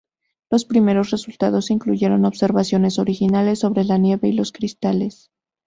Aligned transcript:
Los 0.49 0.65
primeros 0.65 1.11
resultados 1.11 1.69
incluyeron 1.69 2.25
observaciones 2.25 2.97
originales 2.97 3.59
sobre 3.59 3.83
la 3.83 3.99
nieve 3.99 4.29
y 4.29 4.33
los 4.33 4.51
cristales. 4.51 5.29